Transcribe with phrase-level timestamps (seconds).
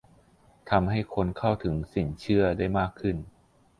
[0.69, 3.17] ทำให้คนเข้าถึงสินเชื่อได้มากขึ้น